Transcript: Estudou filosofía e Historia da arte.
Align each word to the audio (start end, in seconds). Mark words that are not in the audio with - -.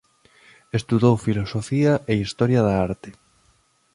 Estudou 0.79 1.15
filosofía 1.25 1.93
e 2.11 2.13
Historia 2.23 2.61
da 2.67 2.73
arte. 2.87 3.09